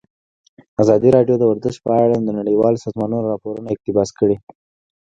ازادي 0.81 1.09
راډیو 1.15 1.35
د 1.39 1.43
ورزش 1.51 1.75
په 1.85 1.91
اړه 2.03 2.15
د 2.21 2.27
نړیوالو 2.39 2.81
سازمانونو 2.85 3.29
راپورونه 3.33 3.67
اقتباس 3.71 4.09
کړي. 4.19 4.37